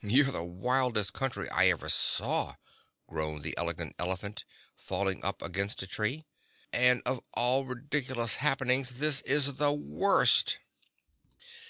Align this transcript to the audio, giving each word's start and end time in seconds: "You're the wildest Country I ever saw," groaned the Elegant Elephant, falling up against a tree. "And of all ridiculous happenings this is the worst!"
"You're 0.00 0.30
the 0.32 0.42
wildest 0.42 1.12
Country 1.12 1.46
I 1.50 1.66
ever 1.68 1.90
saw," 1.90 2.54
groaned 3.06 3.42
the 3.42 3.54
Elegant 3.58 3.94
Elephant, 3.98 4.44
falling 4.74 5.22
up 5.22 5.42
against 5.42 5.82
a 5.82 5.86
tree. 5.86 6.24
"And 6.72 7.02
of 7.04 7.20
all 7.34 7.66
ridiculous 7.66 8.36
happenings 8.36 8.98
this 8.98 9.20
is 9.26 9.56
the 9.56 9.74
worst!" 9.74 10.56